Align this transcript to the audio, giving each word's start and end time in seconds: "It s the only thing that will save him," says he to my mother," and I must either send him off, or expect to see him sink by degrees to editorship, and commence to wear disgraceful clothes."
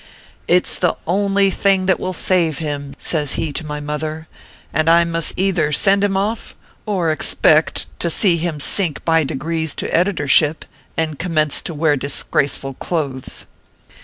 "It 0.47 0.65
s 0.65 0.79
the 0.79 0.97
only 1.05 1.51
thing 1.51 1.85
that 1.85 1.99
will 1.99 2.11
save 2.11 2.57
him," 2.57 2.95
says 2.97 3.33
he 3.33 3.53
to 3.53 3.63
my 3.63 3.79
mother," 3.79 4.27
and 4.73 4.89
I 4.89 5.03
must 5.03 5.35
either 5.37 5.71
send 5.71 6.03
him 6.03 6.17
off, 6.17 6.55
or 6.87 7.11
expect 7.11 7.85
to 7.99 8.09
see 8.09 8.37
him 8.37 8.59
sink 8.59 9.05
by 9.05 9.23
degrees 9.23 9.75
to 9.75 9.95
editorship, 9.95 10.65
and 10.97 11.19
commence 11.19 11.61
to 11.61 11.75
wear 11.75 11.95
disgraceful 11.95 12.73
clothes." 12.73 13.45